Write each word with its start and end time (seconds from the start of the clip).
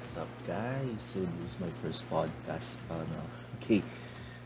What's 0.00 0.16
up 0.16 0.32
guys? 0.48 0.96
So 0.96 1.20
this 1.44 1.52
is 1.52 1.60
my 1.60 1.68
first 1.84 2.08
podcast 2.08 2.80
pa? 2.88 3.04
Okay, 3.60 3.84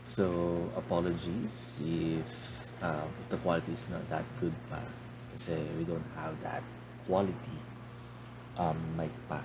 so 0.03 0.27
apologies 0.75 1.79
if 1.79 2.27
um, 2.83 3.07
the 3.31 3.39
quality 3.39 3.71
is 3.71 3.87
not 3.87 4.03
that 4.11 4.27
good 4.43 4.51
pa 4.67 4.83
kasi 5.31 5.55
we 5.79 5.87
don't 5.87 6.03
have 6.19 6.35
that 6.43 6.59
quality 7.07 7.55
um, 8.59 8.75
mic 8.99 9.15
pa. 9.31 9.39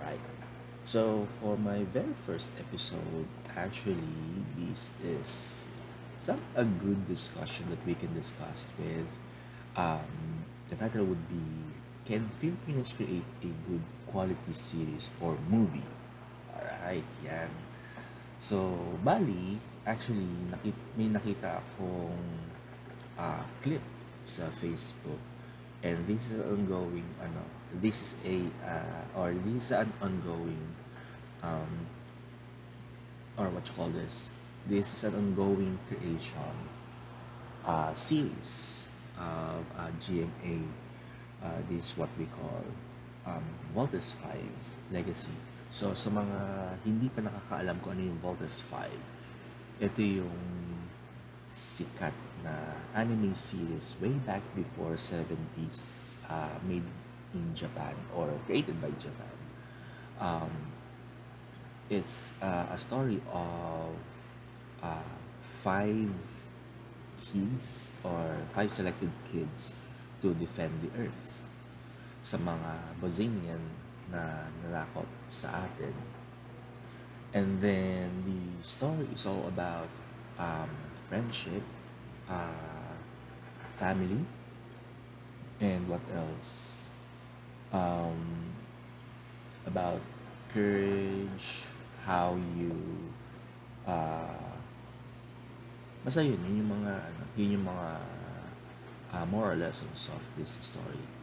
Alright, 0.00 0.24
so 0.88 1.28
for 1.44 1.60
my 1.60 1.84
very 1.92 2.16
first 2.24 2.56
episode, 2.56 3.28
actually 3.52 4.48
this 4.56 4.96
is 5.04 5.68
some 6.16 6.40
a 6.56 6.64
good 6.64 7.04
discussion 7.04 7.68
that 7.68 7.84
we 7.84 7.92
can 7.92 8.16
discuss 8.16 8.72
with 8.80 9.12
um, 9.76 10.48
the 10.72 10.76
title 10.80 11.04
would 11.04 11.28
be 11.28 11.68
Can 12.08 12.32
Filipinos 12.40 12.96
create 12.96 13.28
a 13.44 13.52
good 13.68 13.84
quality 14.10 14.52
series 14.52 15.10
or 15.20 15.36
movie? 15.48 15.86
Alright, 16.52 17.04
yan. 17.24 17.50
So, 18.38 18.74
bali, 19.02 19.58
actually, 19.82 20.30
nakit 20.50 20.76
may 20.94 21.10
nakita 21.10 21.58
akong 21.58 22.22
uh, 23.18 23.42
clip 23.60 23.82
sa 24.22 24.46
Facebook. 24.48 25.18
And 25.82 26.06
this 26.06 26.30
is 26.30 26.42
ongoing, 26.42 27.06
ano, 27.22 27.42
this 27.82 28.02
is 28.02 28.12
a, 28.26 28.36
uh, 28.66 29.18
or 29.18 29.34
this 29.34 29.70
is 29.70 29.72
an 29.74 29.90
ongoing, 30.02 30.74
um, 31.42 31.86
or 33.38 33.46
what 33.50 33.66
you 33.66 33.74
call 33.74 33.90
this, 33.90 34.34
this 34.66 34.90
is 34.94 35.02
an 35.06 35.14
ongoing 35.14 35.78
creation 35.86 36.56
uh, 37.66 37.94
series 37.94 38.88
of 39.18 39.62
uh, 39.78 39.90
GMA. 40.02 40.66
Uh, 41.38 41.62
this 41.70 41.92
is 41.92 41.98
what 41.98 42.10
we 42.18 42.26
call 42.26 42.66
um, 43.28 43.44
Voltes 43.76 44.16
5 44.24 44.40
Legacy. 44.92 45.36
So, 45.68 45.92
sa 45.92 46.08
mga 46.08 46.38
hindi 46.88 47.12
pa 47.12 47.20
nakakaalam 47.20 47.76
kung 47.84 47.92
ano 47.92 48.08
yung 48.08 48.20
Voltes 48.24 48.64
5, 48.64 49.84
ito 49.84 50.00
yung 50.00 50.40
sikat 51.52 52.14
na 52.40 52.72
anime 52.96 53.34
series 53.36 53.98
way 54.00 54.14
back 54.24 54.40
before 54.56 54.96
70s 54.96 56.14
uh, 56.30 56.56
made 56.64 56.86
in 57.36 57.52
Japan 57.52 57.92
or 58.16 58.32
created 58.48 58.80
by 58.80 58.88
Japan. 58.96 59.36
Um, 60.16 60.72
it's 61.90 62.34
uh, 62.40 62.72
a 62.72 62.78
story 62.78 63.20
of 63.28 63.92
uh, 64.82 65.12
five 65.60 66.08
kids 67.28 67.92
or 68.00 68.40
five 68.54 68.72
selected 68.72 69.10
kids 69.30 69.74
to 70.22 70.32
defend 70.34 70.72
the 70.80 70.90
earth 70.96 71.42
sa 72.22 72.36
mga 72.36 72.98
Bosnian 73.00 73.62
na 74.10 74.48
nalakot 74.64 75.06
sa 75.28 75.68
atin. 75.68 75.94
And 77.32 77.60
then 77.60 78.24
the 78.24 78.40
story 78.64 79.06
is 79.12 79.28
all 79.28 79.44
about 79.46 79.92
um, 80.40 80.70
friendship, 81.08 81.62
uh, 82.28 82.96
family, 83.76 84.24
and 85.60 85.88
what 85.88 86.00
else? 86.14 86.84
Um, 87.68 88.48
about 89.66 90.00
courage, 90.48 91.68
how 92.08 92.40
you 92.56 92.72
uh, 93.84 94.48
basta 96.04 96.24
yun, 96.24 96.40
yun 96.48 96.64
yung 96.64 96.70
mga 96.80 96.92
ano, 96.96 97.22
yun 97.36 97.48
yung 97.60 97.66
mga 97.68 97.88
uh, 99.12 99.24
moral 99.28 99.60
lessons 99.60 100.08
of 100.08 100.22
this 100.40 100.56
story. 100.64 101.17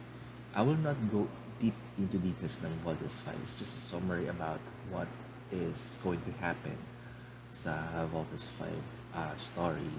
I 0.56 0.62
will 0.62 0.80
not 0.80 0.96
go 1.12 1.28
deep 1.60 1.76
into 2.00 2.16
details 2.16 2.64
ng 2.64 2.72
Voltes 2.80 3.20
5. 3.20 3.36
It's 3.44 3.60
just 3.60 3.76
a 3.76 3.82
summary 3.92 4.24
about 4.32 4.56
what 4.88 5.04
is 5.52 6.00
going 6.00 6.24
to 6.24 6.32
happen 6.40 6.80
sa 7.52 7.76
Voltes 8.08 8.48
5 8.56 8.72
uh, 9.12 9.36
story. 9.36 9.92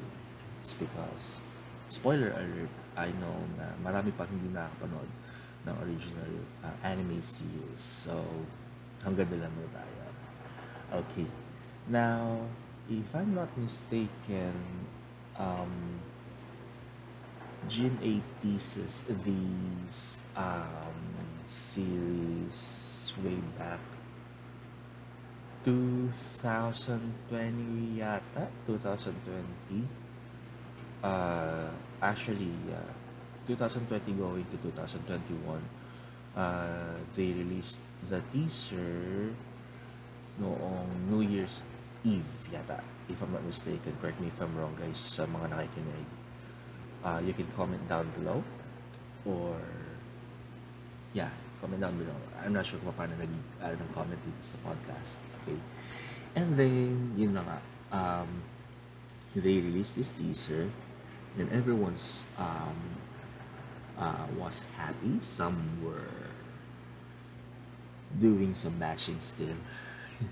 It's 0.65 0.73
because, 0.73 1.45
spoiler 1.93 2.33
alert, 2.33 2.73
I 2.97 3.13
know 3.21 3.37
na 3.53 3.69
marami 3.85 4.09
pa 4.17 4.25
hindi 4.25 4.49
nakapanood 4.49 5.05
ng 5.69 5.75
original 5.85 6.33
uh, 6.65 6.73
anime 6.81 7.21
series. 7.21 7.77
So, 7.77 8.17
hanggang 9.05 9.29
na 9.29 9.45
lang 9.45 9.53
muna 9.53 9.69
tayo. 9.77 9.93
Okay. 11.05 11.29
Now, 11.85 12.49
if 12.89 13.05
I'm 13.13 13.37
not 13.37 13.53
mistaken, 13.53 14.57
um, 15.37 16.01
GMA 17.65 18.21
thesis 18.41 19.03
these 19.25 20.19
um, 20.37 20.93
series 21.45 23.13
way 23.23 23.41
back 23.57 23.79
2020 25.65 27.01
yata 27.97 28.45
2020 28.69 29.81
uh, 31.03 31.67
actually 31.99 32.53
uh, 32.69 32.93
2020 33.49 34.13
going 34.13 34.45
to 34.53 34.57
2021 34.69 35.57
uh, 36.37 36.93
they 37.17 37.33
released 37.33 37.81
the 38.07 38.21
teaser 38.29 39.33
noong 40.37 40.85
New 41.09 41.25
Year's 41.25 41.65
Eve 42.05 42.53
yata 42.53 42.85
if 43.09 43.23
I'm 43.23 43.31
not 43.31 43.43
mistaken. 43.43 43.95
Correct 43.99 44.19
me 44.21 44.27
if 44.27 44.39
I'm 44.39 44.53
wrong 44.53 44.77
guys 44.77 44.99
sa 44.99 45.25
mga 45.25 45.49
nakikinig 45.51 46.16
uh, 47.07 47.19
you 47.23 47.31
can 47.31 47.47
comment 47.55 47.79
down 47.87 48.11
below. 48.19 48.43
Or 49.23 49.55
yeah 51.15 51.31
comment 51.61 51.81
down 51.81 51.95
below. 51.97 52.15
I'm 52.43 52.53
not 52.53 52.65
sure 52.67 52.77
kung 52.79 52.93
paano 52.93 53.17
nag 53.17 53.31
uh, 53.63 53.73
ng 53.73 53.89
comment 53.95 54.19
dito 54.21 54.41
sa 54.43 54.59
podcast. 54.61 55.17
Okay. 55.41 55.57
And 56.35 56.53
then 56.59 57.15
yun 57.17 57.33
na 57.33 57.41
nga. 57.47 57.59
Um, 57.89 58.43
they 59.33 59.63
released 59.63 59.95
this 59.95 60.11
teaser. 60.11 60.69
And 61.37 61.53
everyone's 61.53 62.25
um, 62.37 62.97
uh, 63.97 64.25
was 64.37 64.65
happy. 64.73 65.21
Some 65.21 65.81
were 65.85 66.33
doing 68.17 68.57
some 68.57 68.81
bashing 68.81 69.21
still. 69.21 69.57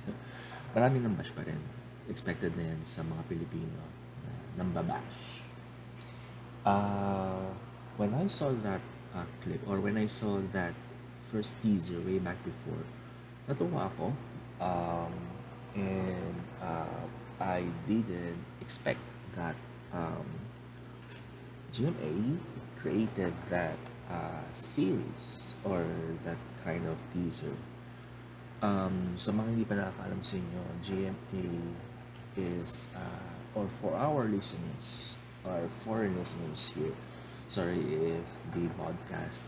Marami 0.73 1.05
ng 1.05 1.13
bash 1.13 1.29
pa 1.33 1.45
rin. 1.45 1.61
Expected 2.09 2.57
na 2.57 2.73
yan 2.73 2.81
sa 2.85 3.05
mga 3.05 3.21
Pilipino 3.29 3.81
na 4.57 4.65
uh, 6.65 7.53
when 7.97 8.13
I 8.13 8.27
saw 8.27 8.51
that 8.65 8.81
uh, 9.15 9.23
clip 9.41 9.61
or 9.69 9.79
when 9.79 9.97
I 9.97 10.07
saw 10.07 10.41
that 10.51 10.73
first 11.31 11.61
teaser 11.61 12.01
way 12.01 12.19
back 12.19 12.41
before, 12.43 12.83
natuwa 13.47 13.87
ako. 13.87 14.11
Um, 14.59 15.13
and 15.75 16.39
uh, 16.61 17.05
I 17.39 17.67
didn't 17.87 18.39
expect 18.61 19.03
that 19.35 19.55
um, 19.93 20.25
GMA 21.71 22.39
created 22.79 23.33
that 23.49 23.77
uh, 24.09 24.47
series 24.53 25.55
or 25.63 25.85
that 26.23 26.37
kind 26.63 26.87
of 26.87 26.95
teaser. 27.11 27.55
Um, 28.63 29.19
sa 29.19 29.35
mga 29.35 29.51
hindi 29.51 29.65
pa 29.67 29.75
nakakaalam 29.75 30.23
sa 30.23 30.39
inyo, 30.39 30.63
GMA 30.79 31.45
is, 32.39 32.87
uh, 32.95 33.59
or 33.59 33.67
for 33.83 33.93
our 33.99 34.25
listeners, 34.31 35.19
or 35.47 35.69
foreign 35.83 36.17
listeners 36.17 36.73
here, 36.75 36.93
sorry 37.47 37.79
if 37.79 38.25
the 38.53 38.67
podcast 38.79 39.43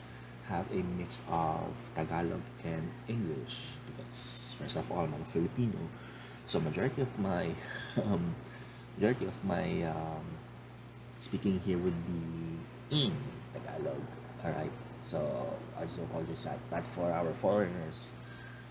have 0.47 0.69
a 0.71 0.81
mix 0.97 1.21
of 1.29 1.73
Tagalog 1.95 2.41
and 2.63 2.89
English 3.07 3.57
because 3.85 4.55
first 4.57 4.77
of 4.77 4.91
all, 4.91 5.03
I'm 5.03 5.13
a 5.13 5.25
Filipino, 5.25 5.77
so 6.45 6.59
majority 6.59 7.01
of 7.01 7.19
my 7.19 7.49
um, 7.97 8.35
majority 8.95 9.25
of 9.25 9.45
my 9.45 9.83
um, 9.83 10.25
speaking 11.19 11.59
here 11.65 11.77
would 11.77 11.99
be 12.07 13.05
in 13.05 13.13
Tagalog. 13.53 14.01
All 14.43 14.51
right, 14.51 14.71
so 15.03 15.53
I 15.77 15.85
just 15.85 15.99
apologize 15.99 16.43
that. 16.43 16.59
But 16.69 16.85
for 16.87 17.11
our 17.11 17.33
foreigners, 17.33 18.13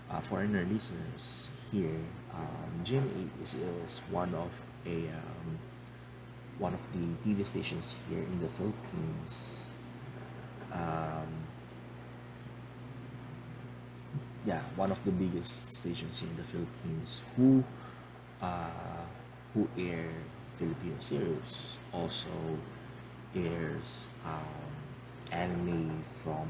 uh, 0.09 0.21
foreigner 0.21 0.65
listeners 0.65 1.49
here, 1.71 2.01
um, 2.33 2.83
Jim 2.83 3.29
is, 3.43 3.55
is 3.55 3.99
one 4.09 4.33
of 4.33 4.49
a 4.85 5.09
um, 5.11 5.59
one 6.59 6.73
of 6.73 6.81
the 6.93 7.05
TV 7.23 7.45
stations 7.45 7.95
here 8.09 8.19
in 8.19 8.39
the 8.39 8.49
Philippines. 8.49 9.59
Um, 10.73 11.47
yeah, 14.45 14.61
one 14.75 14.91
of 14.91 15.03
the 15.05 15.11
biggest 15.11 15.71
stations 15.71 16.21
in 16.21 16.35
the 16.35 16.43
Philippines 16.43 17.21
who 17.35 17.63
uh, 18.41 19.05
who 19.53 19.67
air 19.77 20.09
Filipino 20.57 20.95
series 20.99 21.79
also 21.93 22.29
airs 23.35 24.07
um, 24.25 24.73
anime 25.31 26.03
from 26.23 26.47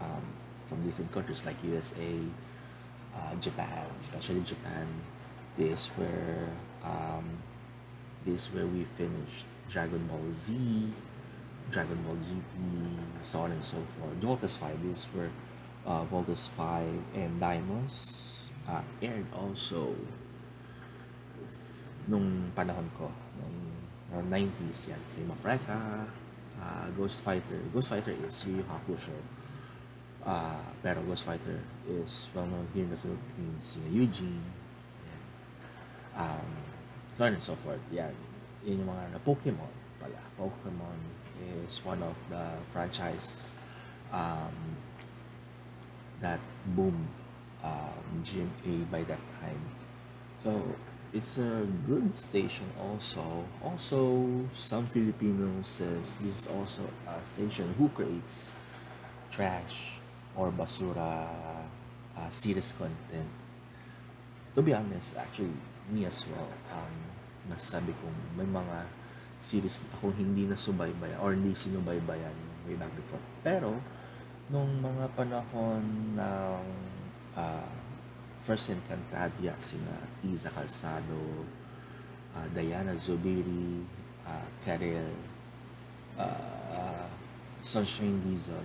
um, 0.00 0.24
from 0.66 0.84
different 0.84 1.12
countries 1.12 1.44
like 1.44 1.56
USA, 1.64 2.18
uh, 3.14 3.34
Japan, 3.40 3.86
especially 3.98 4.40
Japan. 4.42 4.86
This 5.56 5.88
where 5.96 6.48
um, 6.84 7.24
this 8.24 8.52
where 8.52 8.66
we 8.66 8.84
finished 8.84 9.46
Dragon 9.70 10.06
Ball 10.06 10.30
Z, 10.30 10.54
Dragon 11.70 11.98
Ball 12.02 12.16
GT, 12.16 12.54
so 13.22 13.40
on 13.40 13.52
and 13.52 13.64
so 13.64 13.78
forth. 13.98 14.14
Voltes 14.20 14.56
5 14.56 14.84
is 14.84 15.04
where 15.12 15.30
uh, 15.86 16.04
Voltus 16.04 16.48
5 16.48 16.84
and 17.14 17.40
Dymos 17.40 18.50
uh, 18.68 18.82
aired 19.00 19.26
also 19.32 19.94
nung 22.08 22.50
panahon 22.56 22.88
ko 22.96 23.06
nung 23.38 23.56
uh, 24.10 24.24
90s 24.26 24.90
yan 24.90 25.02
Flame 25.14 25.30
of 25.30 25.40
Recca 25.44 25.78
uh, 26.58 26.86
Ghost 26.96 27.22
Fighter 27.22 27.60
Ghost 27.70 27.92
Fighter 27.92 28.14
is 28.24 28.34
Yu 28.46 28.60
Yu 28.60 28.64
Hakusho 28.66 29.14
uh, 30.26 30.64
pero 30.82 31.04
Ghost 31.06 31.22
Fighter 31.28 31.60
is 31.86 32.26
well 32.34 32.48
known 32.48 32.66
here 32.74 32.84
in 32.84 32.90
the 32.90 32.98
Philippines 32.98 33.78
in 33.78 33.84
Eugene 33.94 34.42
yan. 35.06 35.22
um, 36.18 36.69
and 37.28 37.42
so 37.42 37.52
forth 37.60 37.80
yan 37.92 38.14
yun 38.64 38.80
yung 38.80 38.88
mga 38.88 39.04
na 39.12 39.20
Pokemon 39.20 39.72
pala 40.00 40.20
Pokemon 40.40 40.96
is 41.66 41.84
one 41.84 42.02
of 42.02 42.16
the 42.28 42.44
franchise 42.72 43.58
um, 44.12 44.76
that 46.20 46.40
boom 46.76 47.08
um, 47.64 48.22
GMA 48.24 48.90
by 48.90 49.02
that 49.04 49.20
time. 49.40 49.60
So 50.44 50.62
it's 51.12 51.38
a 51.38 51.66
good 51.86 52.16
station 52.16 52.66
also. 52.80 53.44
Also, 53.62 54.48
some 54.54 54.86
Filipinos 54.86 55.68
says 55.68 56.16
this 56.16 56.44
is 56.44 56.46
also 56.46 56.82
a 57.08 57.24
station 57.24 57.74
who 57.78 57.88
creates 57.90 58.52
trash 59.30 60.00
or 60.36 60.50
basura 60.50 61.28
uh, 62.16 62.30
series 62.30 62.72
content. 62.72 63.28
To 64.54 64.62
be 64.62 64.74
honest, 64.74 65.16
actually, 65.16 65.54
me 65.90 66.06
as 66.06 66.24
well, 66.30 66.48
um, 66.70 66.94
masasabi 67.50 67.90
kong 67.98 68.16
may 68.38 68.46
mga 68.46 68.86
series 69.40 69.82
ako 69.96 70.12
hindi 70.14 70.44
na 70.44 70.54
subaybayan 70.54 71.18
or 71.18 71.32
hindi 71.32 71.56
sinubaybayan 71.56 72.36
way 72.68 72.76
back 72.76 72.92
before. 72.94 73.22
Pero, 73.40 73.80
nung 74.52 74.82
mga 74.82 75.08
panahon 75.16 75.82
ng 76.14 76.64
uh, 77.34 77.70
First 78.44 78.72
Encantadia, 78.72 79.56
sina 79.60 79.96
Isa 80.24 80.52
Calzado, 80.52 81.44
uh, 82.36 82.46
Diana 82.52 82.96
Zubiri, 82.96 83.84
uh, 84.24 84.46
Karel, 84.64 85.12
uh, 86.16 87.08
Sunshine 87.60 88.20
Dizon, 88.24 88.64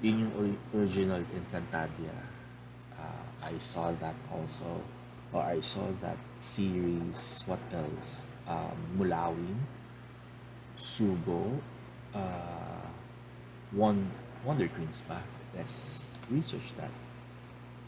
yun 0.00 0.24
yung 0.24 0.32
ori- 0.36 0.62
original 0.72 1.20
Encantadia. 1.36 2.16
Uh, 2.96 3.24
I 3.44 3.56
saw 3.60 3.92
that 4.00 4.16
also, 4.32 4.80
or 5.32 5.42
I 5.42 5.60
saw 5.60 5.86
that 6.00 6.16
series, 6.38 7.42
what 7.46 7.60
else? 7.72 8.20
Um, 8.48 8.76
Mulawin, 8.98 9.56
Sugo, 10.78 11.60
uh, 12.14 12.86
One 13.72 14.10
Wonder 14.44 14.66
Twins 14.68 15.02
ba? 15.06 15.22
Let's 15.54 16.16
research 16.30 16.72
that. 16.76 16.90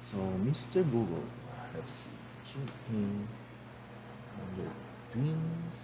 So, 0.00 0.16
Mr. 0.44 0.84
Google, 0.84 1.24
let's 1.74 2.06
see. 2.06 2.10
Checking 2.44 3.26
Wonder 4.36 4.70
Twins. 5.12 5.74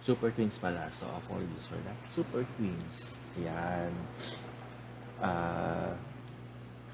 Super 0.00 0.30
Twins 0.30 0.58
pala. 0.58 0.88
So, 0.90 1.06
apologies 1.06 1.66
for 1.66 1.76
that. 1.84 1.96
Super 2.08 2.46
Twins. 2.56 3.18
Ayan. 3.38 3.92
Uh, 5.20 5.92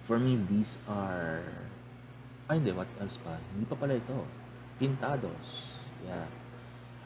for 0.03 0.19
me, 0.19 0.37
these 0.49 0.79
are... 0.89 1.70
Ay, 2.51 2.59
hindi. 2.59 2.75
What 2.75 2.91
else 2.99 3.23
pa? 3.23 3.39
Hindi 3.55 3.63
pa 3.71 3.79
pala 3.79 3.95
ito. 3.95 4.27
Pintados. 4.83 5.79
Yeah. 6.03 6.27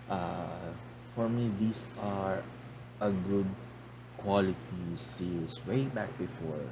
Uh, 0.08 0.72
for 1.12 1.28
me, 1.28 1.52
these 1.60 1.84
are 2.00 2.40
a 2.96 3.12
good 3.12 3.52
quality 4.16 4.88
series 4.96 5.60
way 5.68 5.84
back 5.92 6.08
before. 6.16 6.64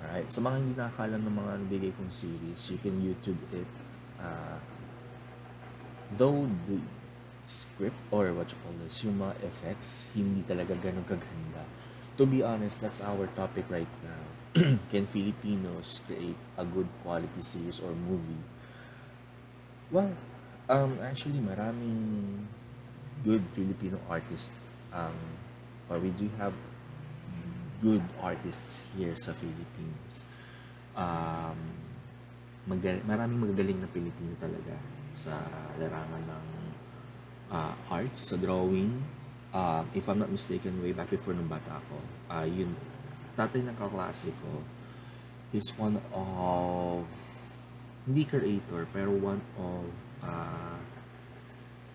Alright? 0.00 0.32
Sa 0.32 0.40
mga 0.40 0.56
hindi 0.64 0.72
nakakala 0.72 1.20
ng 1.20 1.34
mga 1.36 1.52
nabigay 1.60 1.92
kong 1.92 2.08
series, 2.08 2.72
you 2.72 2.80
can 2.80 2.96
YouTube 3.04 3.40
it. 3.52 3.68
Uh, 4.16 4.56
though 6.16 6.48
the 6.64 6.80
script 7.44 8.00
or 8.08 8.32
what 8.32 8.48
you 8.48 8.56
call 8.64 8.72
this, 8.80 9.04
yung 9.04 9.20
mga 9.20 9.44
effects, 9.44 10.08
hindi 10.16 10.40
talaga 10.48 10.72
ganun 10.80 11.04
kaganda. 11.04 11.68
To 12.16 12.24
be 12.24 12.40
honest, 12.40 12.80
that's 12.80 13.04
our 13.04 13.28
topic 13.36 13.68
right 13.68 13.90
now. 14.00 14.24
can 14.90 15.04
Filipinos 15.10 16.00
create 16.06 16.38
a 16.54 16.64
good 16.64 16.86
quality 17.02 17.42
series 17.42 17.82
or 17.82 17.90
movie? 17.90 18.42
Well, 19.90 20.14
um, 20.70 20.98
actually, 21.02 21.42
maraming 21.42 22.46
good 23.26 23.42
Filipino 23.50 23.98
artists 24.08 24.54
um, 24.94 25.18
or 25.90 25.98
we 25.98 26.10
do 26.14 26.30
have 26.38 26.54
good 27.82 28.00
artists 28.22 28.86
here 28.96 29.12
sa 29.18 29.34
Philippines. 29.34 30.24
Um, 30.94 31.58
magal- 32.70 33.02
maraming 33.04 33.42
magagaling 33.44 33.78
na 33.82 33.90
Pilipino 33.90 34.32
talaga 34.40 34.78
sa 35.12 35.36
larangan 35.76 36.22
ng 36.22 36.46
uh, 37.52 37.74
arts, 37.90 38.32
sa 38.32 38.38
drawing. 38.38 39.02
Um, 39.54 39.84
if 39.92 40.08
I'm 40.08 40.18
not 40.18 40.32
mistaken, 40.32 40.80
way 40.80 40.96
back 40.96 41.10
before 41.10 41.34
nung 41.36 41.50
bata 41.50 41.78
ako, 41.78 41.96
uh, 42.32 42.46
yun, 42.48 42.72
tatay 43.34 43.62
ng 43.66 43.76
kaklase 43.76 44.30
ko 44.42 44.62
is 45.54 45.70
one 45.78 45.98
of, 46.10 47.06
hindi 48.06 48.26
creator, 48.26 48.86
pero 48.90 49.14
one 49.14 49.42
of 49.58 49.86
uh, 50.22 50.78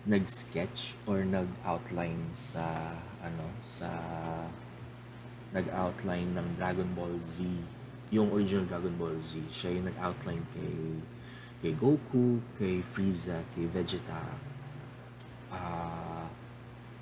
nag-sketch 0.08 0.96
or 1.04 1.22
nag-outline 1.28 2.32
sa 2.32 2.96
ano 3.20 3.44
sa 3.68 3.88
nag-outline 5.52 6.32
ng 6.32 6.46
Dragon 6.56 6.88
Ball 6.96 7.20
Z 7.20 7.44
yung 8.10 8.32
original 8.34 8.66
Dragon 8.66 8.94
Ball 8.96 9.14
Z. 9.22 9.38
Siya 9.52 9.76
yung 9.76 9.86
nag-outline 9.86 10.42
kay 10.50 10.74
kay 11.60 11.72
Goku 11.76 12.40
kay 12.56 12.80
Frieza 12.80 13.44
kay 13.52 13.68
Vegeta 13.68 14.24
uh, 15.52 16.24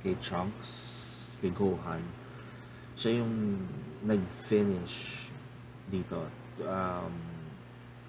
kay 0.02 0.18
Trunks 0.18 0.70
kay 1.38 1.54
Gohan 1.54 2.02
siya 2.98 3.22
yung 3.22 3.62
nag-finish 4.02 5.30
dito. 5.86 6.26
Um, 6.66 7.14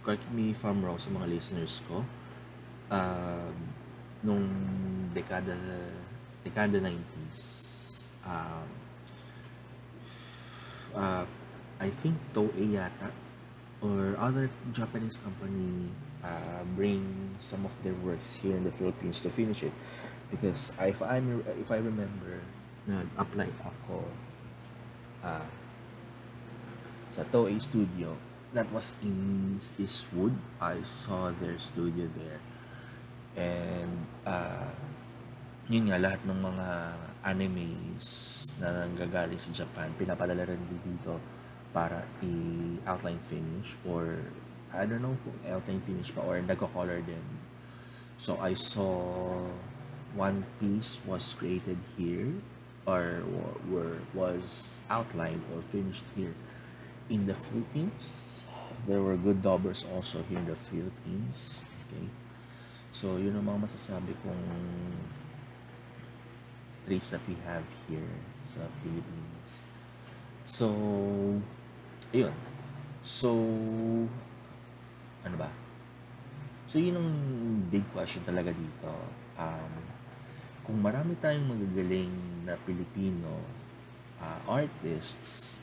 correct 0.01 0.25
me 0.33 0.57
if 0.57 0.65
I'm 0.65 0.81
wrong 0.81 0.97
sa 0.97 1.13
mga 1.13 1.29
listeners 1.29 1.85
ko. 1.85 2.01
Um, 2.89 3.53
nung 4.25 4.49
dekada 5.13 5.53
dekada 6.41 6.81
90s 6.81 7.39
um, 8.25 8.67
uh, 10.97 11.23
I 11.79 11.89
think 11.93 12.17
Toei 12.33 12.75
yata 12.75 13.13
or 13.79 14.17
other 14.19 14.49
Japanese 14.73 15.15
company 15.15 15.93
uh, 16.25 16.65
bring 16.75 17.37
some 17.39 17.63
of 17.63 17.71
their 17.85 17.95
works 18.01 18.41
here 18.41 18.57
in 18.57 18.65
the 18.65 18.73
Philippines 18.73 19.21
to 19.21 19.29
finish 19.29 19.61
it. 19.63 19.71
Because 20.33 20.73
if 20.81 20.99
I 20.99 21.21
if 21.61 21.69
I 21.69 21.77
remember 21.77 22.41
nag-apply. 22.89 23.49
ako 23.61 24.09
uh, 25.23 25.47
sa 27.09 27.23
Toei 27.27 27.57
studio 27.57 28.13
that 28.53 28.69
was 28.73 28.93
in 29.05 29.57
Eastwood. 29.77 30.33
I 30.57 30.81
saw 30.81 31.29
their 31.37 31.57
studio 31.61 32.09
there. 32.17 32.41
And 33.37 34.09
uh, 34.25 34.73
yun 35.69 35.89
nga 35.89 36.01
lahat 36.01 36.25
ng 36.25 36.39
mga 36.41 36.67
animes 37.21 38.07
na 38.57 38.89
nanggagaling 38.89 39.37
sa 39.37 39.53
Japan 39.53 39.93
pinapadala 39.93 40.49
rin 40.49 40.61
dito 40.81 41.21
para 41.69 42.01
i-outline 42.25 43.21
finish 43.29 43.77
or 43.85 44.17
I 44.73 44.85
don't 44.85 45.01
know 45.01 45.17
kung 45.21 45.37
outline 45.45 45.81
finish 45.85 46.09
pa 46.13 46.25
or 46.25 46.41
nagko-color 46.41 47.05
din. 47.05 47.25
So 48.17 48.37
I 48.41 48.57
saw 48.57 49.45
One 50.17 50.45
Piece 50.57 51.01
was 51.05 51.37
created 51.37 51.77
here 51.93 52.41
or 52.85 53.23
were 53.67 53.99
was 54.13 54.79
outlined 54.89 55.41
or 55.55 55.61
finished 55.61 56.03
here 56.15 56.35
in 57.09 57.25
the 57.27 57.35
Philippines 57.35 58.43
there 58.87 59.01
were 59.01 59.17
good 59.17 59.41
dubbers 59.41 59.83
also 59.83 60.23
here 60.29 60.39
in 60.39 60.47
the 60.47 60.55
Philippines 60.55 61.63
okay 61.87 62.07
So, 62.89 63.21
yun 63.21 63.37
ang 63.37 63.45
mga 63.45 63.69
masasabi 63.69 64.17
kong 64.25 64.43
traits 66.89 67.13
that 67.13 67.21
we 67.29 67.37
have 67.45 67.61
here 67.85 68.17
sa 68.49 68.65
Philippines. 68.81 69.61
So, 70.41 70.73
ayun. 72.09 72.33
So, 73.05 73.29
ano 75.21 75.35
ba? 75.37 75.53
So, 76.65 76.81
yun 76.81 76.97
ang 76.97 77.09
big 77.69 77.85
question 77.93 78.25
talaga 78.25 78.49
dito. 78.49 78.89
Um, 79.37 79.88
kung 80.69 80.85
marami 80.85 81.17
tayong 81.17 81.49
magagaling 81.49 82.13
na 82.45 82.53
Pilipino 82.61 83.41
uh, 84.21 84.37
artists, 84.45 85.57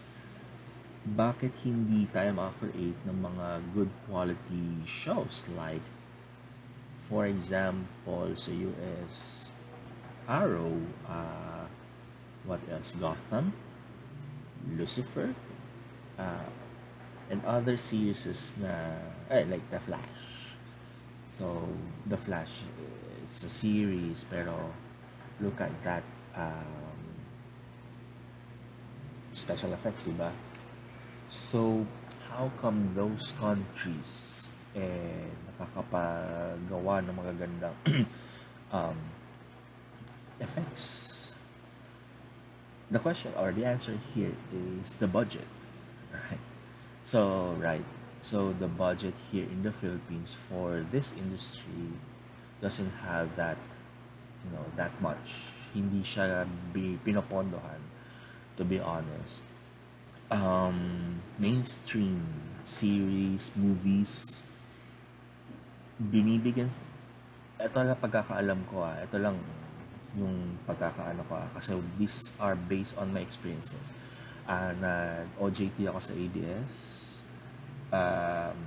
bakit 1.07 1.55
hindi 1.63 2.11
tayo 2.11 2.35
makakreate 2.35 2.99
ng 3.07 3.15
mga 3.15 3.47
good 3.71 3.93
quality 4.11 4.83
shows 4.83 5.47
like 5.55 5.87
for 7.07 7.23
example, 7.23 8.35
sa 8.35 8.51
US, 8.51 9.47
Arrow, 10.27 10.75
uh, 11.07 11.71
what 12.43 12.59
else? 12.67 12.99
Gotham, 12.99 13.55
Lucifer, 14.75 15.31
uh, 16.19 16.51
and 17.31 17.47
other 17.47 17.79
series 17.79 18.27
na 18.59 18.99
eh, 19.31 19.47
like 19.47 19.63
The 19.71 19.79
Flash. 19.79 20.51
So, 21.23 21.71
The 22.11 22.19
Flash, 22.19 22.67
it's 23.23 23.47
a 23.47 23.53
series, 23.55 24.27
pero 24.27 24.75
look 25.41 25.61
at 25.61 25.71
that 25.83 26.03
um, 26.35 26.87
special 29.33 29.73
effects, 29.73 30.09
diba? 30.09 30.31
So, 31.29 31.87
how 32.31 32.51
come 32.61 32.93
those 32.95 33.33
countries 33.37 34.49
eh, 34.77 35.29
nakakapagawa 35.57 37.05
ng 37.05 37.15
magagandang 37.17 37.77
um, 38.77 38.97
effects? 40.41 41.35
The 42.87 43.03
question 43.03 43.35
or 43.35 43.51
the 43.51 43.67
answer 43.67 43.99
here 44.15 44.33
is 44.55 44.95
the 45.03 45.11
budget, 45.11 45.51
right? 46.15 46.41
So, 47.03 47.55
right. 47.59 47.85
So, 48.23 48.55
the 48.55 48.71
budget 48.71 49.15
here 49.31 49.45
in 49.45 49.63
the 49.63 49.73
Philippines 49.73 50.39
for 50.39 50.87
this 50.91 51.13
industry 51.15 51.95
doesn't 52.63 53.05
have 53.05 53.35
that, 53.37 53.59
you 54.47 54.55
know, 54.55 54.67
that 54.79 54.95
much. 55.03 55.51
Hindi 55.75 56.07
siya 56.07 56.47
bi- 56.73 56.97
pinopondohan, 57.03 57.83
to 58.57 58.63
be 58.63 58.79
honest. 58.79 59.45
Um, 60.31 61.21
mainstream 61.39 62.23
series, 62.67 63.51
movies, 63.55 64.43
binibigyan, 66.01 66.71
ito 67.57 67.79
lang 67.81 67.97
pagkakaalam 67.97 68.61
ko 68.69 68.85
ah, 68.85 68.99
ito 69.01 69.17
lang 69.17 69.39
yung 70.17 70.57
pagkakaano 70.65 71.25
ko 71.29 71.35
ah, 71.41 71.49
kasi 71.57 71.77
these 71.97 72.35
are 72.41 72.57
based 72.57 72.99
on 72.99 73.13
my 73.15 73.23
experiences. 73.23 73.95
Uh, 74.47 74.71
nag-OJT 74.79 75.91
ako 75.91 75.99
sa 75.99 76.15
ABS, 76.15 76.75
um, 77.91 78.59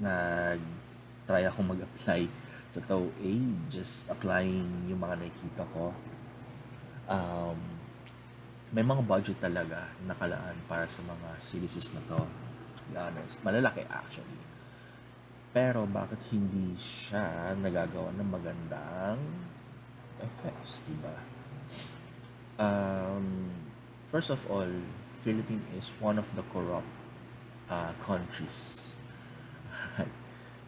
nag-try 0.00 1.48
ako 1.48 1.64
mag-apply 1.64 2.28
sa 2.70 2.80
TOA, 2.86 3.32
just 3.66 4.06
applying 4.06 4.86
yung 4.86 5.02
mga 5.02 5.26
nakikita 5.26 5.66
ko. 5.74 5.90
Um, 7.10 7.58
may 8.70 8.86
mga 8.86 9.02
budget 9.02 9.42
talaga 9.42 9.90
nakalaan 10.06 10.54
para 10.70 10.86
sa 10.86 11.02
mga 11.02 11.28
series 11.42 11.90
na. 11.90 12.02
To 12.06 12.22
be 12.86 12.94
honest, 12.94 13.42
malalaki 13.42 13.82
actually. 13.90 14.38
Pero 15.50 15.82
bakit 15.90 16.22
hindi 16.30 16.78
siya 16.78 17.58
nagagawa 17.58 18.14
ng 18.14 18.28
magandang 18.30 19.18
effects, 20.22 20.86
di 20.86 20.94
ba? 21.02 21.16
Um, 22.62 23.50
first 24.14 24.30
of 24.30 24.38
all, 24.46 24.70
Philippines 25.26 25.66
is 25.74 25.90
one 25.98 26.22
of 26.22 26.30
the 26.38 26.46
corrupt 26.54 26.86
uh, 27.66 27.90
countries. 28.06 28.94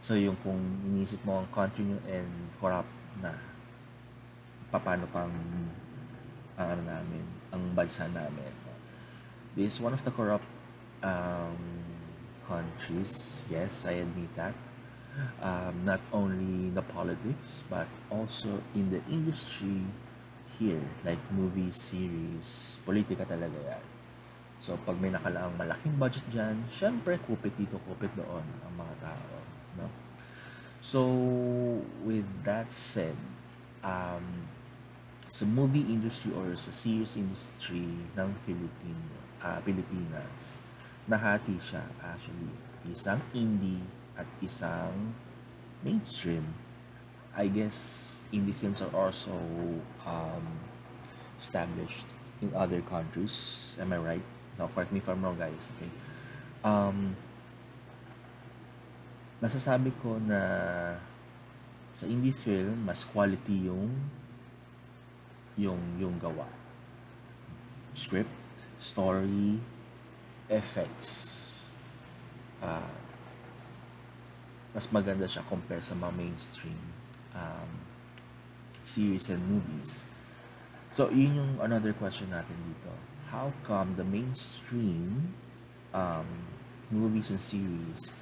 So 0.02 0.18
yung 0.18 0.35
kung 0.42 0.59
inisip 0.82 1.23
mo 1.23 1.38
ang 1.38 1.49
country 1.54 1.87
nyo 1.87 1.94
and 2.11 2.26
corrupt 2.59 2.90
na, 3.23 3.38
paano 4.75 5.06
pang 5.14 5.30
ang 6.59 6.68
ano 6.75 6.82
namin, 6.82 7.23
ang 7.54 7.62
bansa 7.71 8.11
namin. 8.11 8.50
This 9.54 9.76
is 9.76 9.78
one 9.78 9.94
of 9.94 10.02
the 10.02 10.11
corrupt 10.11 10.49
um, 11.06 11.54
countries. 12.42 13.47
Yes, 13.47 13.87
I 13.87 14.02
admit 14.02 14.35
that. 14.35 14.59
Um, 15.38 15.87
not 15.87 16.02
only 16.11 16.75
the 16.75 16.82
politics, 16.82 17.62
but 17.71 17.87
also 18.11 18.59
in 18.75 18.90
the 18.90 19.04
industry 19.06 19.87
here, 20.59 20.82
like 21.04 21.21
movie, 21.30 21.71
series, 21.71 22.80
politika 22.82 23.23
talaga 23.23 23.76
yan. 23.76 23.85
So, 24.59 24.75
pag 24.82 24.97
may 24.99 25.12
nakalaang 25.12 25.54
malaking 25.54 25.94
budget 26.00 26.25
dyan, 26.32 26.64
syempre, 26.73 27.21
kupit 27.23 27.52
dito, 27.61 27.76
kupit 27.87 28.11
doon 28.16 28.47
ang 28.64 28.75
mga 28.75 28.94
tao. 29.04 29.41
No? 29.79 29.88
So, 30.83 31.07
with 32.02 32.26
that 32.45 32.73
said, 32.73 33.17
um, 33.85 34.50
sa 35.33 35.49
movie 35.49 35.87
industry 35.88 36.35
or 36.35 36.52
sa 36.59 36.75
series 36.75 37.17
industry 37.17 37.88
ng 38.12 38.29
Filipino, 38.45 39.17
uh, 39.41 39.59
Pilipinas, 39.64 40.61
nahati 41.09 41.57
siya 41.57 41.83
actually. 42.02 42.52
Isang 42.91 43.23
indie 43.33 43.81
at 44.19 44.26
isang 44.43 45.14
mainstream. 45.81 46.45
I 47.33 47.49
guess 47.49 48.21
indie 48.29 48.52
films 48.52 48.85
are 48.85 48.93
also 48.93 49.33
um, 50.05 50.45
established 51.41 52.05
in 52.45 52.52
other 52.52 52.83
countries. 52.85 53.73
Am 53.81 53.95
I 53.95 53.99
right? 53.99 54.26
So 54.59 54.69
correct 54.75 54.93
me 54.93 55.00
if 55.00 55.09
I'm 55.09 55.25
wrong, 55.25 55.38
guys. 55.38 55.71
Okay. 55.79 55.88
Um, 56.61 57.17
nasasabi 59.42 59.90
ko 59.99 60.22
na 60.22 60.38
sa 61.90 62.06
indie 62.06 62.32
film 62.32 62.87
mas 62.87 63.02
quality 63.02 63.66
yung 63.66 63.90
yung 65.58 65.82
yung 65.99 66.16
gawa. 66.16 66.46
Script, 67.92 68.32
story, 68.80 69.61
effects. 70.49 71.11
Uh, 72.62 72.94
mas 74.72 74.88
maganda 74.88 75.28
siya 75.28 75.44
compare 75.44 75.84
sa 75.84 75.92
mga 75.92 76.14
mainstream 76.16 76.80
um, 77.37 77.70
series 78.87 79.28
and 79.28 79.44
movies. 79.44 80.08
So, 80.96 81.12
yun 81.12 81.37
yung 81.37 81.52
another 81.61 81.92
question 81.92 82.32
natin 82.32 82.56
dito. 82.64 82.92
How 83.28 83.52
come 83.68 84.00
the 84.00 84.06
mainstream 84.06 85.37
um, 85.92 86.49
movies 86.88 87.28
and 87.28 87.40
series 87.40 88.16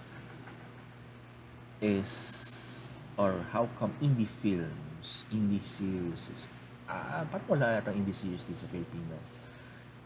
is 1.80 2.92
or 3.16 3.44
how 3.52 3.68
come 3.80 3.92
indie 4.00 4.28
films, 4.28 5.24
indie 5.32 5.64
series 5.64 6.48
ah, 6.90 7.22
ba't 7.30 7.42
wala 7.46 7.78
yata 7.78 7.94
indie 7.94 8.16
series 8.16 8.44
dito 8.44 8.66
sa 8.66 8.68
Pilipinas? 8.68 9.38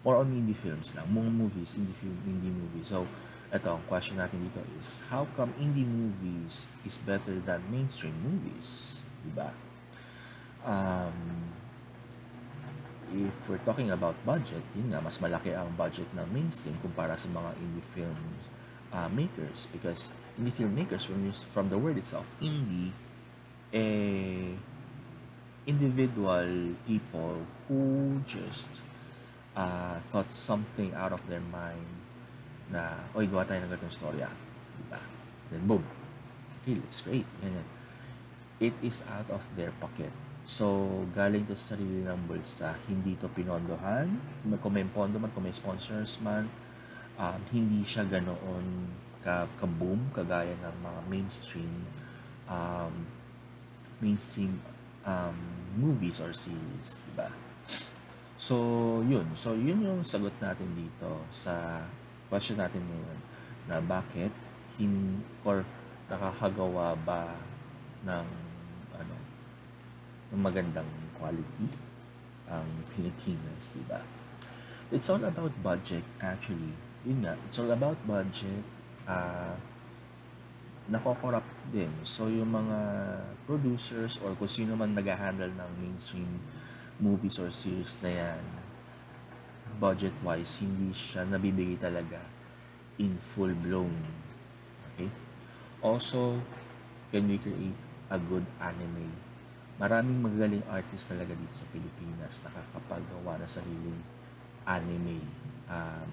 More 0.05 0.21
on 0.21 0.29
indie 0.37 0.57
films 0.57 0.93
lang, 0.93 1.09
mga 1.09 1.33
movies, 1.33 1.81
indie 1.81 1.97
film, 1.97 2.17
indie 2.29 2.53
movies. 2.53 2.93
So, 2.93 3.09
ito, 3.49 3.69
ang 3.73 3.85
question 3.89 4.21
natin 4.21 4.45
dito 4.45 4.61
is, 4.77 5.01
how 5.09 5.25
come 5.33 5.57
indie 5.57 5.89
movies 5.89 6.69
is 6.85 7.01
better 7.01 7.41
than 7.41 7.65
mainstream 7.73 8.13
movies? 8.21 9.01
Diba? 9.25 9.49
Um, 10.61 11.49
if 13.17 13.33
we're 13.49 13.65
talking 13.65 13.89
about 13.97 14.13
budget, 14.29 14.61
yun 14.77 14.93
nga, 14.93 15.01
mas 15.01 15.17
malaki 15.25 15.57
ang 15.57 15.73
budget 15.73 16.09
ng 16.13 16.29
mainstream 16.29 16.77
kumpara 16.85 17.17
sa 17.17 17.33
mga 17.33 17.51
indie 17.65 17.87
film 17.97 18.21
uh, 18.93 19.09
makers. 19.09 19.73
Because 19.73 20.13
indie 20.39 20.53
filmmakers, 20.53 21.09
you, 21.09 21.33
from 21.51 21.71
the 21.71 21.79
word 21.79 21.99
itself, 21.99 22.27
indie, 22.43 22.91
eh, 23.73 24.55
individual 25.67 26.75
people 26.87 27.47
who 27.69 28.21
just 28.27 28.83
uh, 29.57 29.99
thought 30.11 30.29
something 30.35 30.93
out 30.95 31.13
of 31.13 31.23
their 31.29 31.43
mind 31.53 31.87
na, 32.71 33.07
oy, 33.15 33.29
gawa 33.29 33.45
tayo 33.47 33.63
ng 33.65 33.71
ganitong 33.71 33.95
storya. 33.95 34.29
Diba? 34.75 35.01
Then, 35.53 35.63
boom. 35.69 35.85
Okay, 36.63 36.81
let's 36.81 37.05
create. 37.05 37.29
Ganyan. 37.45 37.67
It 38.59 38.75
is 38.81 39.05
out 39.11 39.29
of 39.29 39.45
their 39.55 39.71
pocket. 39.77 40.11
So, 40.45 40.89
galing 41.13 41.49
to 41.49 41.57
sa 41.57 41.77
sarili 41.77 42.05
ng 42.05 42.29
bulsa. 42.29 42.77
Hindi 42.89 43.17
to 43.21 43.29
pinondohan. 43.33 44.21
Kung 44.61 44.73
may 44.73 44.85
pondo 44.85 45.17
man, 45.17 45.33
kung 45.33 45.45
may 45.45 45.57
sponsors 45.57 46.21
man, 46.21 46.49
um, 47.17 47.41
hindi 47.53 47.85
siya 47.85 48.05
ganoon 48.05 48.93
ka, 49.25 49.49
ka-boom, 49.57 50.13
kagaya 50.13 50.53
ng 50.53 50.77
mga 50.85 51.01
mainstream 51.09 51.73
um, 52.45 53.09
mainstream 54.05 54.61
um, 55.09 55.37
movies 55.81 56.21
or 56.21 56.37
series, 56.37 57.01
diba? 57.09 57.33
So, 58.37 59.01
yun. 59.09 59.25
So, 59.33 59.57
yun 59.57 59.81
yung 59.81 60.05
sagot 60.05 60.37
natin 60.37 60.69
dito 60.77 61.25
sa 61.33 61.81
question 62.29 62.61
natin 62.61 62.85
ngayon 62.85 63.19
na 63.65 63.81
bakit 63.81 64.29
hin 64.77 65.25
or 65.47 65.65
nakakagawa 66.13 66.93
ba 67.01 67.33
ng 68.05 68.27
ano 68.93 69.17
ng 70.35 70.41
magandang 70.45 70.91
quality 71.17 71.73
ang 72.45 72.69
Pilipinas, 72.93 73.73
di 73.73 73.85
ba? 73.89 74.05
It's 74.93 75.09
all 75.09 75.25
about 75.25 75.57
budget 75.65 76.05
actually. 76.21 76.77
Yun 77.09 77.25
nga, 77.25 77.41
it's 77.49 77.57
all 77.57 77.73
about 77.73 77.97
budget. 78.05 78.74
Uh, 79.05 79.57
nako-corrupt 80.89 81.49
din. 81.73 81.89
So, 82.05 82.29
yung 82.29 82.53
mga 82.53 82.79
producers 83.49 84.21
or 84.21 84.37
kung 84.37 84.51
sino 84.51 84.77
man 84.77 84.93
nag-handle 84.93 85.53
ng 85.53 85.71
mainstream 85.81 86.29
movies 87.01 87.41
or 87.41 87.49
series 87.49 87.97
na 88.05 88.13
yan, 88.13 88.43
budget-wise, 89.81 90.61
hindi 90.61 90.93
siya 90.93 91.25
nabibigay 91.25 91.81
talaga 91.81 92.21
in 93.01 93.17
full-blown. 93.35 93.93
Okay? 94.93 95.11
Also, 95.81 96.39
can 97.11 97.27
we 97.27 97.41
create 97.41 97.79
a 98.13 98.19
good 98.21 98.45
anime? 98.61 99.11
Maraming 99.75 100.23
magagaling 100.23 100.65
artist 100.71 101.11
talaga 101.11 101.35
dito 101.35 101.55
sa 101.59 101.67
Pilipinas 101.75 102.39
nakakapagawa 102.47 103.43
na 103.43 103.49
sariling 103.51 104.01
anime. 104.63 105.19
Um, 105.67 106.11